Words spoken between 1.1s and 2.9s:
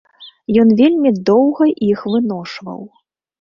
доўга іх выношваў.